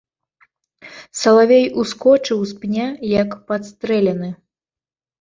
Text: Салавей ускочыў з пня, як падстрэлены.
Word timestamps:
Салавей 1.21 1.67
ускочыў 1.85 2.39
з 2.55 2.59
пня, 2.65 2.91
як 3.23 3.29
падстрэлены. 3.49 4.37